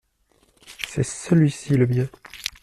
[0.87, 2.07] C’est celui-ci le mien.